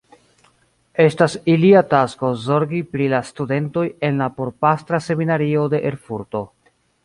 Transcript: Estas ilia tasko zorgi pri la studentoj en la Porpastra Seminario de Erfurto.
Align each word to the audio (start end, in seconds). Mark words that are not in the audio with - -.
Estas 1.03 1.35
ilia 1.55 1.83
tasko 1.91 2.31
zorgi 2.47 2.81
pri 2.95 3.11
la 3.13 3.21
studentoj 3.29 3.87
en 4.11 4.19
la 4.25 4.33
Porpastra 4.41 5.05
Seminario 5.11 5.71
de 5.75 5.87
Erfurto. 5.95 6.47